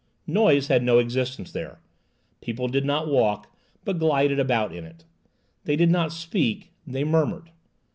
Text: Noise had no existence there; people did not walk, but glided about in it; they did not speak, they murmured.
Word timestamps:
Noise 0.25 0.65
had 0.69 0.81
no 0.81 0.97
existence 0.97 1.51
there; 1.51 1.79
people 2.41 2.67
did 2.67 2.85
not 2.85 3.07
walk, 3.07 3.55
but 3.85 3.99
glided 3.99 4.39
about 4.39 4.73
in 4.73 4.83
it; 4.83 5.05
they 5.65 5.75
did 5.75 5.91
not 5.91 6.11
speak, 6.11 6.71
they 6.87 7.03
murmured. 7.03 7.51